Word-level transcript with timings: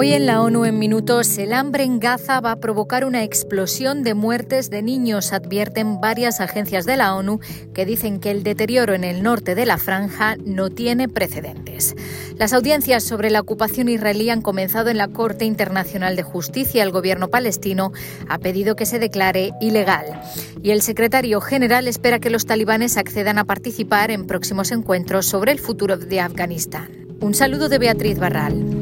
Hoy 0.00 0.12
en 0.12 0.26
la 0.26 0.42
ONU 0.42 0.64
en 0.64 0.78
minutos, 0.78 1.38
el 1.38 1.52
hambre 1.52 1.82
en 1.82 1.98
Gaza 1.98 2.40
va 2.40 2.52
a 2.52 2.60
provocar 2.60 3.04
una 3.04 3.24
explosión 3.24 4.04
de 4.04 4.14
muertes 4.14 4.70
de 4.70 4.80
niños, 4.80 5.32
advierten 5.32 6.00
varias 6.00 6.40
agencias 6.40 6.86
de 6.86 6.96
la 6.96 7.16
ONU 7.16 7.40
que 7.74 7.84
dicen 7.84 8.20
que 8.20 8.30
el 8.30 8.44
deterioro 8.44 8.94
en 8.94 9.02
el 9.02 9.24
norte 9.24 9.56
de 9.56 9.66
la 9.66 9.76
franja 9.76 10.36
no 10.36 10.70
tiene 10.70 11.08
precedentes. 11.08 11.96
Las 12.36 12.52
audiencias 12.52 13.02
sobre 13.02 13.28
la 13.30 13.40
ocupación 13.40 13.88
israelí 13.88 14.30
han 14.30 14.40
comenzado 14.40 14.88
en 14.88 14.98
la 14.98 15.08
Corte 15.08 15.44
Internacional 15.44 16.14
de 16.14 16.22
Justicia. 16.22 16.84
El 16.84 16.92
gobierno 16.92 17.26
palestino 17.26 17.90
ha 18.28 18.38
pedido 18.38 18.76
que 18.76 18.86
se 18.86 19.00
declare 19.00 19.50
ilegal. 19.60 20.20
Y 20.62 20.70
el 20.70 20.80
secretario 20.82 21.40
general 21.40 21.88
espera 21.88 22.20
que 22.20 22.30
los 22.30 22.46
talibanes 22.46 22.98
accedan 22.98 23.36
a 23.36 23.46
participar 23.46 24.12
en 24.12 24.28
próximos 24.28 24.70
encuentros 24.70 25.26
sobre 25.26 25.50
el 25.50 25.58
futuro 25.58 25.96
de 25.96 26.20
Afganistán. 26.20 27.08
Un 27.20 27.34
saludo 27.34 27.68
de 27.68 27.78
Beatriz 27.78 28.20
Barral. 28.20 28.77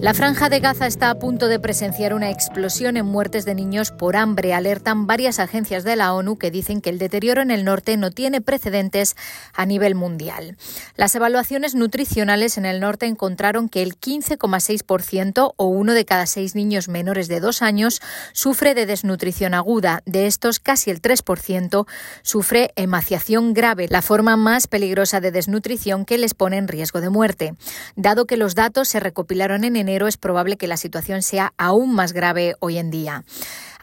La 0.00 0.12
franja 0.12 0.50
de 0.50 0.60
Gaza 0.60 0.86
está 0.86 1.08
a 1.08 1.18
punto 1.18 1.48
de 1.48 1.58
presenciar 1.58 2.12
una 2.12 2.30
explosión 2.30 2.98
en 2.98 3.06
muertes 3.06 3.46
de 3.46 3.54
niños 3.54 3.92
por 3.92 4.14
hambre. 4.14 4.52
Alertan 4.52 5.06
varias 5.06 5.38
agencias 5.38 5.84
de 5.84 5.96
la 5.96 6.12
ONU 6.12 6.36
que 6.36 6.50
dicen 6.50 6.82
que 6.82 6.90
el 6.90 6.98
deterioro 6.98 7.40
en 7.40 7.50
el 7.50 7.64
norte 7.64 7.96
no 7.96 8.10
tiene 8.10 8.42
precedentes 8.42 9.16
a 9.54 9.64
nivel 9.64 9.94
mundial. 9.94 10.58
Las 10.96 11.14
evaluaciones 11.14 11.74
nutricionales 11.74 12.58
en 12.58 12.66
el 12.66 12.78
norte 12.78 13.06
encontraron 13.06 13.70
que 13.70 13.82
el 13.82 13.98
15,6% 13.98 15.54
o 15.56 15.66
uno 15.66 15.94
de 15.94 16.04
cada 16.04 16.26
seis 16.26 16.54
niños 16.54 16.88
menores 16.88 17.26
de 17.26 17.40
dos 17.40 17.62
años 17.62 18.02
sufre 18.32 18.74
de 18.74 18.84
desnutrición 18.84 19.54
aguda. 19.54 20.02
De 20.04 20.26
estos, 20.26 20.60
casi 20.60 20.90
el 20.90 21.00
3% 21.00 21.86
sufre 22.22 22.70
emaciación 22.76 23.54
grave, 23.54 23.86
la 23.88 24.02
forma 24.02 24.36
más 24.36 24.66
peligrosa 24.66 25.20
de 25.20 25.30
desnutrición 25.30 26.04
que 26.04 26.18
les 26.18 26.34
pone 26.34 26.58
en 26.58 26.68
riesgo 26.68 27.00
de 27.00 27.08
muerte. 27.08 27.54
Dado 27.96 28.26
que 28.26 28.36
los 28.36 28.54
datos 28.54 28.88
se 28.88 29.00
recopilaron 29.00 29.64
en 29.64 29.85
enero, 29.86 30.08
es 30.08 30.16
probable 30.16 30.56
que 30.56 30.66
la 30.66 30.76
situación 30.76 31.22
sea 31.22 31.52
aún 31.56 31.94
más 31.94 32.12
grave 32.12 32.56
hoy 32.58 32.78
en 32.78 32.90
día. 32.90 33.24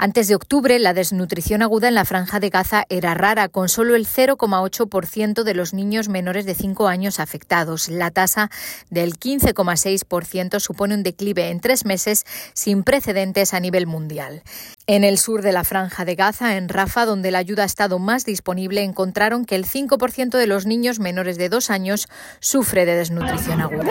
Antes 0.03 0.27
de 0.27 0.35
octubre, 0.35 0.77
la 0.79 0.93
desnutrición 0.93 1.61
aguda 1.61 1.87
en 1.87 1.95
la 1.95 2.03
franja 2.03 2.41
de 2.41 2.49
Gaza 2.49 2.83
era 2.89 3.13
rara, 3.13 3.47
con 3.47 3.69
solo 3.69 3.95
el 3.95 4.05
0,8% 4.05 5.43
de 5.43 5.53
los 5.53 5.73
niños 5.73 6.09
menores 6.09 6.45
de 6.45 6.55
5 6.55 6.89
años 6.89 7.21
afectados. 7.21 7.87
La 7.87 8.11
tasa 8.11 8.51
del 8.89 9.17
15,6% 9.17 10.59
supone 10.59 10.95
un 10.95 11.03
declive 11.03 11.51
en 11.51 11.61
tres 11.61 11.85
meses 11.85 12.25
sin 12.53 12.83
precedentes 12.83 13.53
a 13.53 13.61
nivel 13.61 13.87
mundial. 13.87 14.43
En 14.87 15.05
el 15.05 15.17
sur 15.17 15.41
de 15.41 15.53
la 15.53 15.63
franja 15.63 16.03
de 16.03 16.15
Gaza, 16.15 16.57
en 16.57 16.67
Rafa, 16.67 17.05
donde 17.05 17.31
la 17.31 17.37
ayuda 17.37 17.63
ha 17.63 17.65
estado 17.65 17.97
más 17.97 18.25
disponible, 18.25 18.83
encontraron 18.83 19.45
que 19.45 19.55
el 19.55 19.65
5% 19.65 20.37
de 20.37 20.47
los 20.47 20.65
niños 20.65 20.99
menores 20.99 21.37
de 21.37 21.47
dos 21.47 21.69
años 21.69 22.09
sufre 22.41 22.85
de 22.85 22.97
desnutrición 22.97 23.61
aguda. 23.61 23.85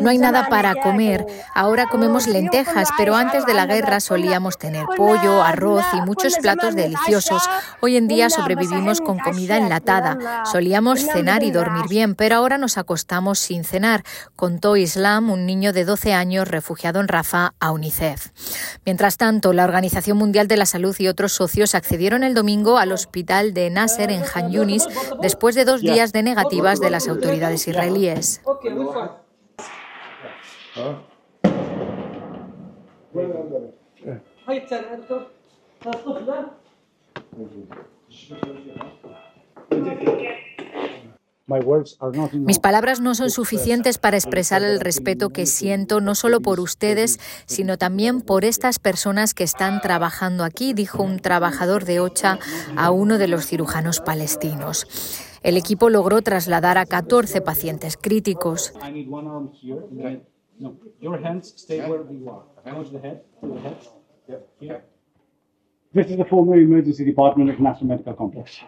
No 0.00 0.08
hay 0.08 0.16
nada 0.16 0.48
para 0.48 0.74
comer. 0.76 1.26
Ahora 1.54 1.86
comemos 1.86 2.13
lentejas, 2.14 2.88
pero 2.96 3.16
antes 3.16 3.44
de 3.44 3.54
la 3.54 3.66
guerra 3.66 3.98
solíamos 3.98 4.56
tener 4.56 4.86
pollo, 4.96 5.42
arroz 5.42 5.84
y 5.94 6.00
muchos 6.00 6.36
platos 6.38 6.76
deliciosos. 6.76 7.42
Hoy 7.80 7.96
en 7.96 8.06
día 8.06 8.30
sobrevivimos 8.30 9.00
con 9.00 9.18
comida 9.18 9.56
enlatada. 9.56 10.44
Solíamos 10.44 11.00
cenar 11.00 11.42
y 11.42 11.50
dormir 11.50 11.86
bien, 11.88 12.14
pero 12.14 12.36
ahora 12.36 12.56
nos 12.56 12.78
acostamos 12.78 13.40
sin 13.40 13.64
cenar, 13.64 14.04
contó 14.36 14.76
Islam, 14.76 15.28
un 15.28 15.44
niño 15.44 15.72
de 15.72 15.84
12 15.84 16.14
años 16.14 16.46
refugiado 16.46 17.00
en 17.00 17.08
Rafa 17.08 17.54
a 17.58 17.72
UNICEF. 17.72 18.28
Mientras 18.86 19.16
tanto, 19.16 19.52
la 19.52 19.64
Organización 19.64 20.16
Mundial 20.16 20.46
de 20.46 20.56
la 20.56 20.66
Salud 20.66 20.94
y 20.98 21.08
otros 21.08 21.32
socios 21.32 21.74
accedieron 21.74 22.22
el 22.22 22.34
domingo 22.34 22.78
al 22.78 22.92
hospital 22.92 23.54
de 23.54 23.70
Nasser 23.70 24.12
en 24.12 24.22
Han 24.34 24.52
Yunis 24.52 24.86
después 25.20 25.56
de 25.56 25.64
dos 25.64 25.80
días 25.80 26.12
de 26.12 26.22
negativas 26.22 26.78
de 26.78 26.90
las 26.90 27.08
autoridades 27.08 27.66
israelíes. 27.66 28.40
Mis 42.32 42.58
palabras 42.58 43.00
no 43.00 43.14
son 43.14 43.30
suficientes 43.30 43.98
para 43.98 44.16
expresar 44.16 44.62
el 44.62 44.80
respeto 44.80 45.28
que 45.28 45.44
siento 45.44 46.00
no 46.00 46.14
solo 46.14 46.40
por 46.40 46.58
ustedes, 46.58 47.20
sino 47.46 47.76
también 47.76 48.22
por 48.22 48.44
estas 48.46 48.78
personas 48.78 49.34
que 49.34 49.44
están 49.44 49.82
trabajando 49.82 50.42
aquí, 50.42 50.72
dijo 50.72 51.02
un 51.02 51.18
trabajador 51.18 51.84
de 51.84 52.00
OCHA 52.00 52.38
a 52.76 52.90
uno 52.90 53.18
de 53.18 53.28
los 53.28 53.46
cirujanos 53.46 54.00
palestinos. 54.00 54.86
El 55.42 55.58
equipo 55.58 55.90
logró 55.90 56.22
trasladar 56.22 56.78
a 56.78 56.86
14 56.86 57.42
pacientes 57.42 57.98
críticos. 58.00 58.72
No, 60.58 60.76
your 61.00 61.18
hands 61.18 61.52
stay 61.56 61.80
where 61.88 62.04
you 62.10 62.28
are. 62.30 62.44
Acknowledge 62.58 62.90
the 62.90 63.00
head, 63.00 63.22
to 63.40 63.48
the 63.48 63.60
head. 63.60 63.76
Yep. 64.28 64.48
Here. 64.60 64.84
This 65.92 66.08
is 66.08 66.16
the 66.16 66.24
former 66.24 66.56
emergency 66.56 67.04
department 67.04 67.50
of 67.50 67.60
National 67.60 67.88
Medical 67.88 68.14
Complex. 68.14 68.60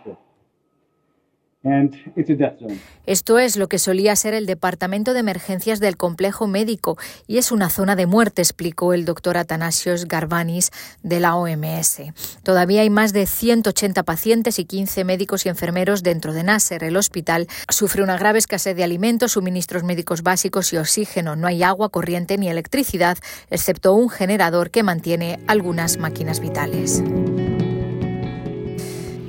Esto 3.06 3.38
es 3.38 3.56
lo 3.56 3.68
que 3.68 3.78
solía 3.78 4.16
ser 4.16 4.34
el 4.34 4.46
Departamento 4.46 5.12
de 5.12 5.20
Emergencias 5.20 5.80
del 5.80 5.96
Complejo 5.96 6.46
Médico 6.46 6.96
y 7.26 7.38
es 7.38 7.52
una 7.52 7.70
zona 7.70 7.96
de 7.96 8.06
muerte, 8.06 8.42
explicó 8.42 8.92
el 8.92 9.04
doctor 9.04 9.36
Atanasios 9.36 10.06
Garbanis 10.06 10.70
de 11.02 11.20
la 11.20 11.36
OMS. 11.36 12.02
Todavía 12.42 12.82
hay 12.82 12.90
más 12.90 13.12
de 13.12 13.26
180 13.26 14.02
pacientes 14.02 14.58
y 14.58 14.64
15 14.64 15.04
médicos 15.04 15.46
y 15.46 15.48
enfermeros 15.48 16.02
dentro 16.02 16.32
de 16.32 16.42
Nasser. 16.42 16.84
El 16.84 16.96
hospital 16.96 17.46
sufre 17.68 18.02
una 18.02 18.18
grave 18.18 18.38
escasez 18.38 18.76
de 18.76 18.84
alimentos, 18.84 19.32
suministros 19.32 19.84
médicos 19.84 20.22
básicos 20.22 20.72
y 20.72 20.76
oxígeno. 20.76 21.36
No 21.36 21.46
hay 21.46 21.62
agua 21.62 21.88
corriente 21.88 22.38
ni 22.38 22.48
electricidad, 22.48 23.18
excepto 23.50 23.92
un 23.92 24.08
generador 24.08 24.70
que 24.70 24.82
mantiene 24.82 25.40
algunas 25.46 25.98
máquinas 25.98 26.40
vitales. 26.40 27.02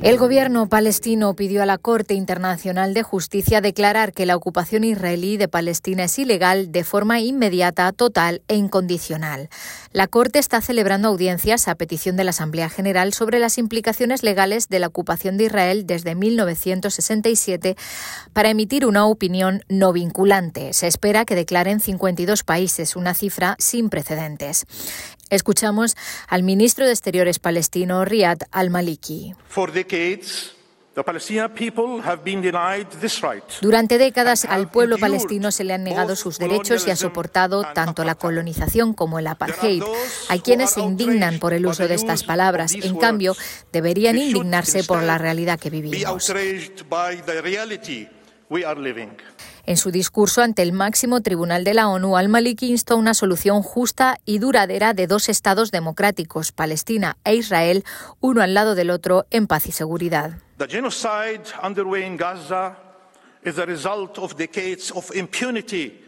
El 0.07 0.17
gobierno 0.17 0.69
palestino 0.69 1.35
pidió 1.35 1.61
a 1.61 1.65
la 1.65 1.77
Corte 1.77 2.13
Internacional 2.13 2.93
de 2.93 3.03
Justicia 3.03 3.59
declarar 3.59 4.13
que 4.13 4.25
la 4.25 4.37
ocupación 4.37 4.85
israelí 4.85 5.35
de 5.35 5.49
Palestina 5.49 6.05
es 6.05 6.17
ilegal 6.17 6.71
de 6.71 6.85
forma 6.85 7.19
inmediata, 7.19 7.91
total 7.91 8.41
e 8.47 8.55
incondicional. 8.55 9.49
La 9.91 10.07
Corte 10.07 10.39
está 10.39 10.61
celebrando 10.61 11.09
audiencias 11.09 11.67
a 11.67 11.75
petición 11.75 12.15
de 12.15 12.23
la 12.23 12.29
Asamblea 12.29 12.69
General 12.69 13.11
sobre 13.11 13.39
las 13.39 13.57
implicaciones 13.57 14.23
legales 14.23 14.69
de 14.69 14.79
la 14.79 14.87
ocupación 14.87 15.35
de 15.35 15.43
Israel 15.43 15.85
desde 15.85 16.15
1967 16.15 17.75
para 18.31 18.49
emitir 18.49 18.85
una 18.85 19.07
opinión 19.07 19.65
no 19.67 19.91
vinculante. 19.91 20.71
Se 20.71 20.87
espera 20.87 21.25
que 21.25 21.35
declaren 21.35 21.81
52 21.81 22.45
países, 22.45 22.95
una 22.95 23.13
cifra 23.13 23.57
sin 23.59 23.89
precedentes. 23.89 24.67
Escuchamos 25.29 25.95
al 26.27 26.43
ministro 26.43 26.85
de 26.85 26.91
Exteriores 26.91 27.39
palestino 27.39 28.05
Riyad 28.05 28.39
al-Maliki. 28.51 29.33
Durante 33.61 33.97
décadas 33.99 34.45
al 34.45 34.71
pueblo 34.71 34.97
palestino 34.97 35.51
se 35.51 35.63
le 35.63 35.73
han 35.73 35.83
negado 35.83 36.15
sus 36.15 36.39
derechos 36.39 36.87
y 36.87 36.91
ha 36.91 36.95
soportado 36.95 37.65
tanto 37.73 38.03
la 38.03 38.15
colonización 38.15 38.93
como 38.93 39.19
el 39.19 39.27
apartheid. 39.27 39.83
Hay 40.29 40.39
quienes 40.39 40.71
se 40.71 40.81
indignan 40.81 41.37
por 41.37 41.53
el 41.53 41.67
uso 41.67 41.87
de 41.87 41.93
estas 41.93 42.23
palabras. 42.23 42.73
En 42.73 42.97
cambio, 42.97 43.35
deberían 43.71 44.17
indignarse 44.17 44.83
por 44.83 45.03
la 45.03 45.19
realidad 45.19 45.59
que 45.59 45.69
vivimos. 45.69 46.33
En 49.67 49.75
su 49.75 49.91
discurso 49.91 50.41
ante 50.41 50.61
el 50.61 50.71
máximo 50.71 51.19
tribunal 51.19 51.65
de 51.65 51.73
la 51.73 51.89
ONU, 51.89 52.15
al-Maliki 52.15 52.69
instó 52.69 52.95
una 52.95 53.13
solución 53.13 53.63
justa 53.63 54.17
y 54.23 54.39
duradera 54.39 54.93
de 54.93 55.07
dos 55.07 55.27
estados 55.27 55.71
democráticos, 55.71 56.53
Palestina 56.53 57.17
e 57.25 57.35
Israel, 57.35 57.83
uno 58.21 58.41
al 58.41 58.53
lado 58.53 58.75
del 58.75 58.89
otro, 58.89 59.25
en 59.29 59.45
paz 59.45 59.67
y 59.67 59.73
seguridad. 59.73 60.37
The 60.57 60.69
genocide 60.69 61.43
underway 61.61 62.05
in 62.05 62.15
Gaza 62.15 62.77
is 63.43 63.55
the 63.55 63.65
result 63.65 64.17
of 64.19 64.37
decades 64.37 64.89
of 64.89 65.13
impunity 65.13 66.06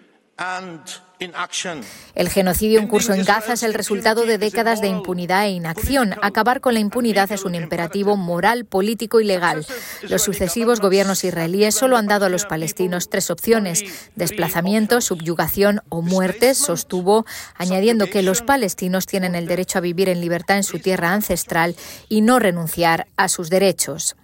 el 2.15 2.30
genocidio 2.30 2.80
en 2.80 2.88
curso 2.88 3.13
en 3.13 3.25
Gaza 3.25 3.53
es 3.53 3.63
el 3.63 3.74
resultado 3.74 4.25
de 4.25 4.38
décadas 4.38 4.80
de 4.80 4.88
impunidad 4.88 5.45
e 5.45 5.50
inacción. 5.50 6.15
Acabar 6.21 6.62
con 6.62 6.74
la 6.74 6.80
impunidad 6.80 7.30
es 7.33 7.44
un 7.44 7.56
imperativo 7.56 8.15
moral, 8.15 8.63
político 8.63 9.19
y 9.19 9.25
legal. 9.25 9.65
Los 10.03 10.21
sucesivos 10.21 10.80
gobiernos 10.80 11.25
israelíes 11.25 11.75
solo 11.75 11.97
han 11.97 12.07
dado 12.07 12.25
a 12.25 12.30
los 12.30 12.45
palestinos 12.45 13.09
tres 13.09 13.30
opciones, 13.30 13.83
desplazamiento, 14.15 15.01
subyugación 15.01 15.81
o 15.89 16.01
muerte, 16.01 16.56
sostuvo, 16.56 17.25
añadiendo 17.56 18.09
que 18.09 18.24
los 18.24 18.41
palestinos 18.41 19.07
tienen 19.07 19.36
el 19.36 19.45
derecho 19.45 19.80
a 19.80 19.81
vivir 19.81 20.07
en 20.07 20.21
libertad 20.21 20.56
en 20.56 20.63
su 20.63 20.80
tierra 20.80 21.12
ancestral 21.12 21.75
y 22.07 22.21
no 22.21 22.39
renunciar 22.39 23.07
a 23.18 23.27
sus 23.27 23.50
derechos. 23.50 24.15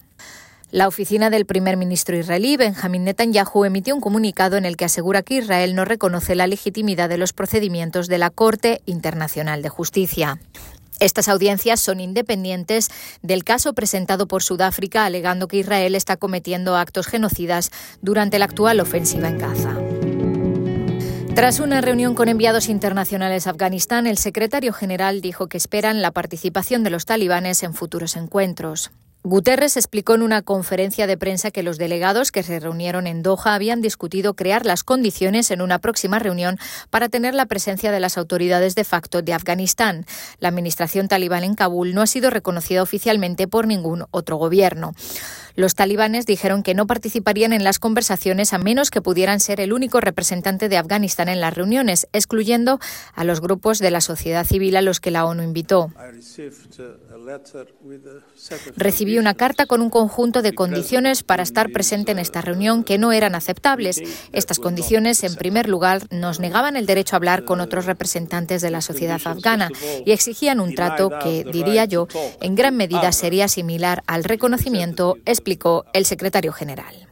La 0.76 0.90
oficina 0.90 1.30
del 1.30 1.46
primer 1.46 1.78
ministro 1.78 2.18
israelí, 2.18 2.58
Benjamin 2.58 3.06
Netanyahu, 3.06 3.64
emitió 3.64 3.96
un 3.96 4.02
comunicado 4.02 4.58
en 4.58 4.66
el 4.66 4.76
que 4.76 4.84
asegura 4.84 5.22
que 5.22 5.36
Israel 5.36 5.74
no 5.74 5.86
reconoce 5.86 6.36
la 6.36 6.48
legitimidad 6.48 7.08
de 7.08 7.18
los 7.18 7.32
procedimientos 7.32 8.10
de 8.10 8.18
la 8.18 8.30
Corte 8.30 8.82
Internacional 8.86 9.62
de 9.62 9.70
Justicia. 9.70 10.38
Estas 11.00 11.30
audiencias 11.30 11.80
son 11.80 12.02
independientes 12.02 12.90
del 13.22 13.46
caso 13.46 13.72
presentado 13.72 14.28
por 14.28 14.44
Sudáfrica 14.44 15.06
alegando 15.06 15.48
que 15.48 15.60
Israel 15.60 15.96
está 15.96 16.18
cometiendo 16.18 16.76
actos 16.76 17.08
genocidas 17.08 17.72
durante 18.02 18.38
la 18.38 18.44
actual 18.44 18.82
ofensiva 18.82 19.30
en 19.30 19.38
Gaza. 19.38 19.78
Tras 21.36 21.62
una 21.62 21.80
reunión 21.80 22.16
con 22.16 22.28
enviados 22.28 22.68
internacionales 22.68 23.48
a 23.48 23.52
Afganistán, 23.52 24.08
el 24.08 24.18
secretario 24.18 24.74
general 24.74 25.22
dijo 25.22 25.48
que 25.48 25.56
esperan 25.56 26.02
la 26.02 26.12
participación 26.12 26.84
de 26.84 26.90
los 26.90 27.06
talibanes 27.06 27.64
en 27.64 27.74
futuros 27.74 28.18
encuentros. 28.18 28.92
Guterres 29.28 29.76
explicó 29.76 30.14
en 30.14 30.22
una 30.22 30.44
conferencia 30.44 31.08
de 31.08 31.18
prensa 31.18 31.50
que 31.50 31.64
los 31.64 31.80
delegados 31.80 32.32
que 32.32 32.44
se 32.44 32.60
reunieron 32.60 33.08
en 33.08 33.24
Doha 33.24 33.56
habían 33.56 33.82
discutido 33.82 34.36
crear 34.36 34.68
las 34.68 34.84
condiciones 34.84 35.50
en 35.50 35.64
una 35.64 35.80
próxima 35.80 36.20
reunión 36.20 36.60
para 36.92 37.10
tener 37.10 37.34
la 37.34 37.48
presencia 37.48 37.92
de 37.92 38.00
las 38.00 38.20
autoridades 38.20 38.76
de 38.76 38.84
facto 38.84 39.24
de 39.24 39.34
Afganistán. 39.34 40.06
La 40.38 40.50
administración 40.50 41.08
talibán 41.08 41.44
en 41.44 41.56
Kabul 41.56 41.96
no 41.96 42.04
ha 42.04 42.08
sido 42.08 42.30
reconocida 42.30 42.84
oficialmente 42.84 43.48
por 43.48 43.66
ningún 43.66 44.06
otro 44.12 44.36
gobierno. 44.36 44.94
Los 45.56 45.74
talibanes 45.74 46.26
dijeron 46.26 46.64
que 46.64 46.74
no 46.74 46.86
participarían 46.86 47.54
en 47.54 47.64
las 47.64 47.80
conversaciones 47.80 48.52
a 48.54 48.58
menos 48.58 48.92
que 48.92 49.02
pudieran 49.02 49.40
ser 49.40 49.62
el 49.62 49.72
único 49.72 50.02
representante 50.02 50.68
de 50.68 50.78
Afganistán 50.78 51.30
en 51.30 51.40
las 51.40 51.54
reuniones, 51.54 52.08
excluyendo 52.12 52.80
a 53.14 53.24
los 53.24 53.40
grupos 53.40 53.80
de 53.80 53.90
la 53.90 54.02
sociedad 54.02 54.46
civil 54.46 54.76
a 54.76 54.82
los 54.82 55.00
que 55.00 55.12
la 55.12 55.26
ONU 55.26 55.44
invitó. 55.44 55.94
Recibí 58.76 59.15
una 59.18 59.34
carta 59.34 59.66
con 59.66 59.82
un 59.82 59.90
conjunto 59.90 60.42
de 60.42 60.54
condiciones 60.54 61.24
para 61.24 61.44
estar 61.44 61.72
presente 61.72 62.12
en 62.12 62.20
esta 62.20 62.42
reunión 62.42 62.84
que 62.84 62.98
no 62.98 63.12
eran 63.12 63.36
aceptables. 63.36 64.02
Estas 64.32 64.60
condiciones, 64.60 65.24
en 65.24 65.36
primer 65.36 65.68
lugar, 65.68 66.04
nos 66.12 66.40
negaban 66.40 66.76
el 66.76 66.86
derecho 66.86 67.16
a 67.16 67.18
hablar 67.18 67.46
con 67.46 67.60
otros 67.60 67.86
representantes 67.86 68.62
de 68.62 68.72
la 68.72 68.82
sociedad 68.82 69.22
afgana 69.24 69.70
y 70.06 70.12
exigían 70.12 70.60
un 70.60 70.76
trato 70.76 71.12
que, 71.24 71.46
diría 71.52 71.86
yo, 71.86 72.08
en 72.42 72.56
gran 72.56 72.76
medida 72.76 73.12
sería 73.12 73.48
similar 73.48 74.04
al 74.08 74.24
reconocimiento, 74.24 75.18
explicó 75.26 75.86
el 75.94 76.06
secretario 76.06 76.54
general. 76.54 77.05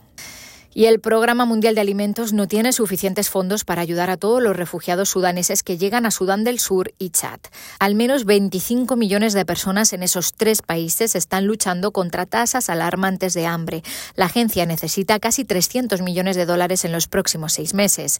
Y 0.75 0.85
el 0.85 0.99
Programa 0.99 1.45
Mundial 1.45 1.75
de 1.75 1.81
Alimentos 1.81 2.33
no 2.33 2.47
tiene 2.47 2.73
suficientes 2.73 3.29
fondos 3.29 3.63
para 3.63 3.83
ayudar 3.83 4.09
a 4.09 4.17
todos 4.17 4.41
los 4.41 4.55
refugiados 4.55 5.09
sudaneses 5.09 5.61
que 5.61 5.77
llegan 5.77 6.07
a 6.07 6.11
Sudán 6.11 6.43
del 6.43 6.57
Sur 6.57 6.93
y 6.97 7.11
Chad. 7.11 7.39
Al 7.79 7.93
menos 7.93 8.25
25 8.25 8.95
millones 8.95 9.33
de 9.33 9.45
personas 9.45 9.93
en 9.93 10.01
esos 10.01 10.33
tres 10.33 10.63
países 10.63 11.15
están 11.15 11.45
luchando 11.45 11.91
contra 11.91 12.25
tasas 12.25 12.71
alarmantes 12.71 13.35
de 13.35 13.45
hambre. 13.45 13.83
La 14.15 14.25
agencia 14.25 14.65
necesita 14.65 15.19
casi 15.19 15.45
300 15.45 16.01
millones 16.01 16.35
de 16.35 16.47
dólares 16.47 16.85
en 16.85 16.91
los 16.91 17.07
próximos 17.07 17.53
seis 17.53 17.75
meses. 17.75 18.19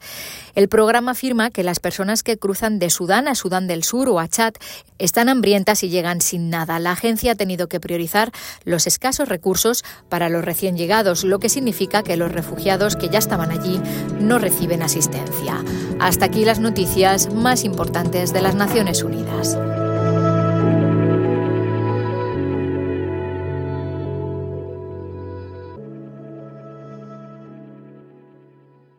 El 0.54 0.70
programa 0.70 1.12
afirma 1.12 1.50
que 1.50 1.64
las 1.64 1.80
personas 1.80 2.22
que 2.22 2.38
cruzan 2.38 2.78
de 2.78 2.92
Sudán 2.92 3.28
a 3.28 3.34
Sudán 3.34 3.66
del 3.66 3.84
Sur 3.84 4.10
o 4.10 4.20
a 4.20 4.28
Chad 4.28 4.54
están 5.00 5.28
hambrientas 5.28 5.84
y 5.84 5.90
llegan 5.90 6.22
sin 6.22 6.52
nada. 6.52 6.78
La 6.80 6.92
agencia 6.92 7.32
ha 7.32 7.36
tenido 7.36 7.68
que 7.68 7.80
priorizar 7.80 8.32
los 8.64 8.86
escasos 8.86 9.28
recursos 9.28 9.84
para 10.08 10.30
los 10.30 10.46
recién 10.46 10.78
llegados, 10.78 11.24
lo 11.24 11.40
que 11.40 11.50
significa 11.50 12.04
que 12.04 12.16
los 12.16 12.32
refugiados 12.44 12.96
que 12.98 13.10
ya 13.10 13.20
estaban 13.20 13.52
allí 13.52 13.82
no 14.20 14.38
reciben 14.38 14.84
asistencia. 14.84 15.64
Hasta 16.00 16.26
aquí 16.26 16.44
las 16.44 16.60
noticias 16.60 17.34
más 17.34 17.64
importantes 17.64 18.34
de 18.34 18.42
las 18.42 18.56
Naciones 18.56 19.02
Unidas. 19.04 19.58